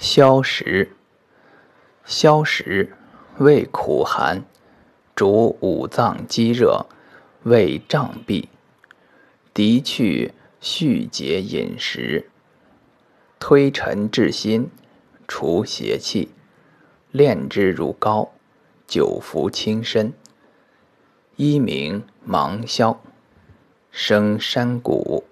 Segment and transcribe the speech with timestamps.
[0.00, 0.92] 消食，
[2.06, 2.96] 消食，
[3.36, 4.42] 味苦寒，
[5.14, 6.86] 主五脏积热，
[7.42, 8.48] 胃胀闭，
[9.52, 12.30] 涤去蓄结饮食，
[13.38, 14.70] 推陈至新，
[15.28, 16.30] 除邪气，
[17.10, 18.32] 炼之如膏，
[18.86, 20.14] 久服轻身。
[21.36, 23.02] 一名芒硝，
[23.90, 25.24] 生山谷。